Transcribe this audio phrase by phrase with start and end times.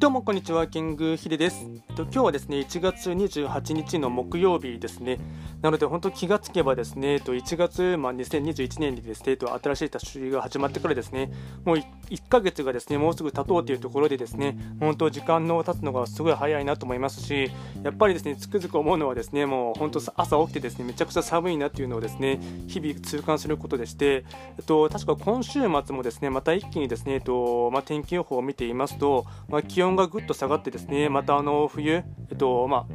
[0.00, 1.68] どうもこんにちは、キングヒデです。
[1.94, 5.18] と今日はですね、1月28日の木曜日ですね。
[5.60, 11.30] なので本当気がつけばですね、と1月、まあ、2021年にですね、と新しい年が始まってからですね、
[11.66, 17.50] もう 1, 1ヶ月がですね、もうすぐ経とうというところでですね、本当時間の経つのがすごい早いなと思いますし、
[17.82, 24.24] やっぱりですね、つくづく思うのはですね、もう本当朝起きてですね、めちゃくちゃ寒いなっていうのをですね、日々痛感することでして、
[24.58, 32.04] えっと、確か今週末もですね、また一気にですね、えっとまあ、天気予報を見ていますと、まあ、気温がぐっと下がってですね、またあの冬、え
[32.34, 32.86] っとまあ、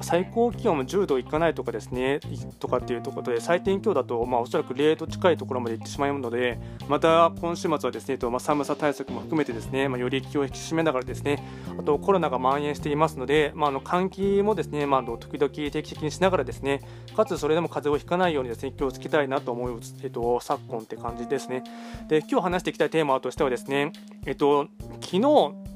[0.00, 2.20] 最高気温も10度いかないとかですね
[2.58, 6.58] とかっていうところで最低気温だと、まあ、おそらく0度近いところまで行ってしまうので
[6.88, 11.42] また今週末はですね、とまあ、寒さ対策も含めてですね、まあ、より気を引き締めながらですね
[11.78, 16.80] あとコロナが蔓延していますので、まあ、あの換気もですね、まあ、時々定期的にしながらですね
[17.16, 21.64] かつそれでも風邪をひかないようにですね気をつけたいなと思う、えっと、昨今って感じですね。
[22.08, 23.92] で今日話していきたいテーマとしてはですね、
[24.26, 24.68] えっと、
[25.00, 25.68] 昨日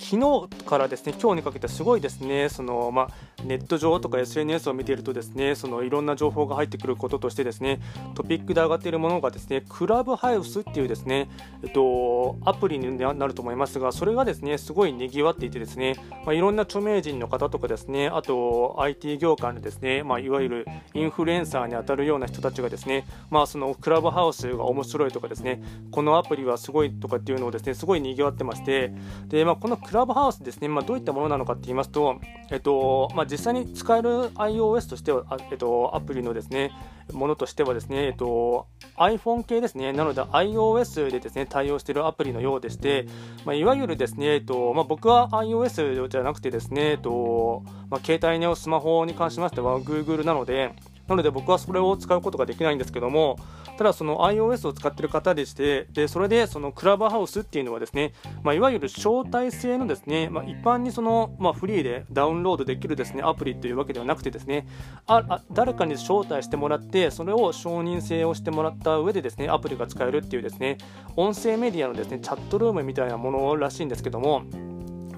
[0.00, 3.08] 昨日からですね今日にかけてすごいですねその、まあ、
[3.44, 7.80] ネット上とか SNS を見ているとですねそのいろんな情報が入ってくることとしてですね
[8.14, 11.28] トピックで上がっているものがですねクラブハウスっていうですね、
[11.62, 28.92] えっと、アプリになると思いますがそれがですねすごい賑わっていてですね、まあ、いろんな著名人の方とかですねあと IT 業界のですね、まあ、いわゆるインフルエンサーに当たるような人たちがですね、まあ、そのクラブハウスが面白いとかですねこのアプリはすごいとかっていうのをですねすごい賑わってまして
[29.28, 32.20] で、まあ、このクラブハウスですね、まあ、どういったものなのかって言いますと、
[32.52, 36.70] えっとまあ、実際に使える iOS としては、えっと、アプリのですね
[37.12, 43.08] ものとしてはですね、えっと、iPhone 系ですね、なので iOS でですね対応しているアプリのようでして、
[43.44, 50.72] まあ、いわゆるですね、えっとまあ、僕は iOS じゃなくてですね、えっとまあ、携帯のスマホに関しましては Google なので、
[51.10, 53.36] なので僕はそれを使うことができないんですけども、
[53.76, 58.12] ただその iOS を使ってる方でして、でそれでそのクラブハウスっていうのはですね、
[58.44, 64.68] まあ、いわゆる招待制のですね、まあ、一般にその、まあ、フリーでダウンロードできるですねアプリというわけではなくてですね
[65.08, 70.78] ああ誰かに招待してもらって、それを承認制をしてもらった上でですねアプリが使えるっていうですね
[71.16, 74.44] 音声メディアのですねチャットルームみたいなものらしいんですけども、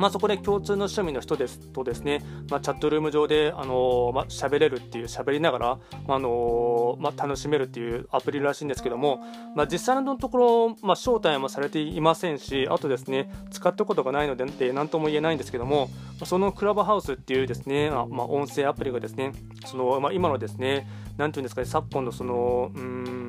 [0.03, 9.21] まあ、そこで共通の趣味の人ですとですね、まあ、チャットルーム上で、あのーまあ、喋れるっていう喋りながら、あのー、まあ、楽しめるっていうアプリらしいんですけども、
[9.55, 15.89] まあ、実際のところ、まあ、招待もされていませんしあとですね使ったことがないので何とも言えないんですけども
[16.25, 19.31] そのクラブハウスっていうですね、まあ、音声アプリがですね
[19.67, 23.22] その、まあ、今のですねなんていうんですかね昨今のそのうん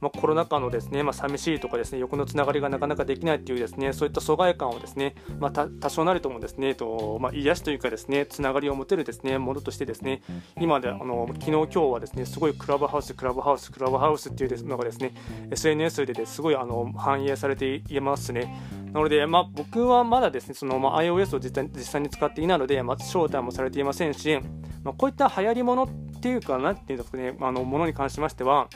[0.00, 10.22] まあ、コロナ禍のですね、まあ、寂しいとかですね横のつながりがなかなかできないっていうですねそういった疎外感をですね、まあ、多少なりともですねと、まあ、癒しというかですねつながりを持てるですねものとしてですね
[10.60, 15.14] 今であの昨日今日はですねすごいクラブハウスクラブハウスクラブハウスっていうのがですね
[15.50, 18.54] SNS でですごいあの反映されていますね。
[18.92, 24.38] なので、まあ、僕はまだですねその、まあ、iOS を実際実際に使っていないので、まあ、招待もされていませんし、
[24.82, 25.88] まあ、こういった流行りものっ
[26.20, 28.68] ていうかなっていうんですかねあのものに関しましては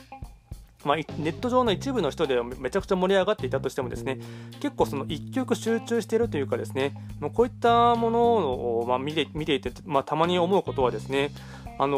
[0.84, 4.18] まあ、ネット上の一部の人でめちゃくちゃ盛り上がっていたとしてもですね
[4.60, 11.30] 結構その一極集中しているというかですねもうこういったものをまあ見て見ていて、まあ、たまに思うことはですね
[11.82, 11.96] あの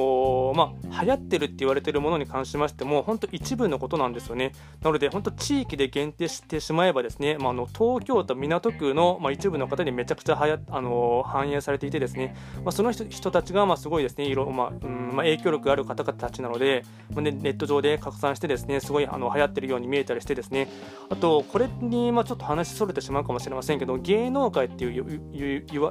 [0.54, 4.52] ー、まあ、流行ってるって言われてるものに関しましても、本当一部のことなんですよね。
[4.80, 20.68] なので、本当地域で限定してしまえばですね、まあ、の東京都港区の、まあ、一部の方にめちゃくちゃはや、あのー、反映されていてですね、まあ、その人人たちが、まあ、すごいですね、色、まあうんまあ、影響力ある方々たちなので、まあ、ネット上で拡散してですね、ねすごいあの流行ってるように見えたりしてですね、
[21.10, 25.22] あと、これに、まあ、ちょっと話それてしまうかもしれませんけど、芸能界っていう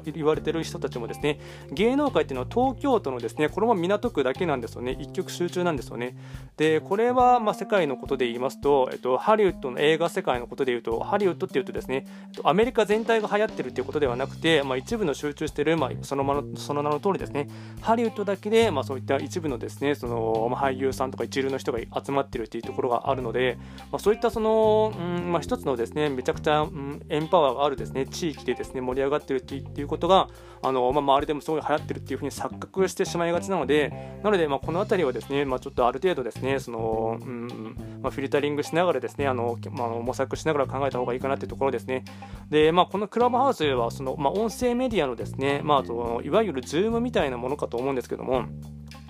[0.06, 1.40] 言われてる人たちもですね、
[1.72, 4.98] 芸能界っていうのは東京都のですね、これも港区だけなんですよね。
[5.00, 6.16] 一極集中なんですよね。
[6.58, 12.06] でこれはま世界のことで言いますと、えっと、ハリウッドの映画世界のことで言うとハリウッドっていうとですね
[12.44, 17.48] アメリカ全体が流行ってるっていうことではなくて、まあ、一部の集中してる、まあ、そのまのその名の通りですね。
[17.82, 23.58] ハリウッドだけで、まあ、そういった一部のですねその、俳優さんとか一流の人が集まってるっていうところがあるので、
[23.92, 30.30] まそういったその、うんまあ、一つのですねめちゃくちゃ、うん、エンパワーがあるですね地域でですね盛り上がってるっていうことが
[30.64, 42.04] あの、まあ、周りでもすごい流行ってるっていうふうに錯覚してしまいがちなのでなので、まあ、この辺りはですね、まあ、ちょっとある程度ですね、その、うんまあ、フィルタリングしながらですね、あの、まあ、模索しながら考えた方がいいかなというところですね。
[42.50, 48.46] で、まあ、このクラブハウスは、その、まあ、音声メディアのですね、まあ、そのいわゆる Zoom みたいなものかと思うんですけども、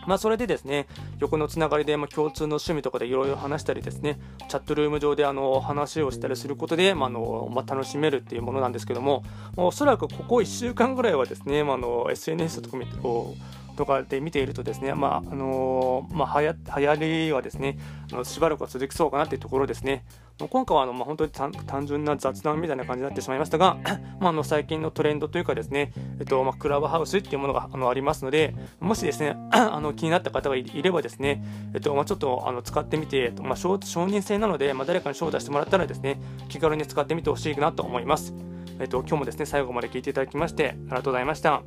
[0.08, 0.88] まあ、それでですね、
[1.20, 4.20] 横のつながりで、まあ、共通の趣味とかでいろいろ話したりですね、
[4.50, 9.24] チャットルーム上であの話をしたりすることで、まあのまあ、楽しめるっていうものなんですけども、
[9.56, 13.36] まあ、おそらくここ1週間ぐらいはですね、まあ、の SNS とかを
[13.76, 17.78] とかで見ているとですね、まああのまあ、はや流行りはですね
[18.12, 20.04] あのしばらくは続きそうかなというところですね。
[20.50, 23.78] 今回はあの、まあ、本当に単純な雑談みたいな感じになってしまいましたが、
[24.20, 36.20] まあ、あの最近のトレンドというかですね、えっとまあ、クラブハウスっていうものがあのありますので、もしですね あの気になった方がいればですね、えっとまあ、ちょっとあの使ってみて、まあ、承認制なので、まあ、誰かに招待してもらったらですね、
[36.50, 38.34] 気軽に使ってみてほしいなと思います。
[38.80, 41.62] えっと、今日もですね、最後まで聞いていただきまして、ありがとうございました。